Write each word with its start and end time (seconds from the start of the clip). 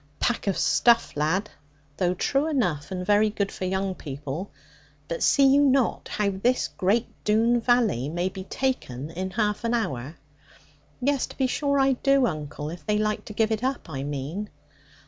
'Pack 0.19 0.47
of 0.47 0.57
stuff 0.57 1.15
lad. 1.15 1.51
Though 1.97 2.15
true 2.15 2.47
enough, 2.47 2.89
and 2.89 3.05
very 3.05 3.29
good 3.29 3.51
for 3.51 3.65
young 3.65 3.93
people. 3.93 4.49
But 5.07 5.21
see 5.21 5.45
you 5.45 5.61
not 5.61 6.07
how 6.13 6.31
this 6.31 6.69
great 6.69 7.05
Doone 7.23 7.59
valley 7.61 8.09
may 8.09 8.27
be 8.27 8.45
taken 8.45 9.11
in 9.11 9.29
half 9.29 9.63
an 9.63 9.75
hour?' 9.75 10.15
'Yes, 11.01 11.27
to 11.27 11.37
be 11.37 11.45
sure 11.45 11.77
I 11.79 11.91
do, 11.93 12.25
uncle; 12.25 12.71
if 12.71 12.83
they 12.83 12.97
like 12.97 13.25
to 13.25 13.33
give 13.33 13.51
it 13.51 13.63
up, 13.63 13.91
I 13.91 14.01
mean.' 14.01 14.49